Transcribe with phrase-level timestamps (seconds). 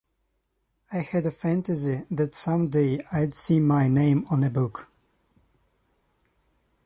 [0.91, 4.87] I had a fantasy that someday I'd see my name on a book.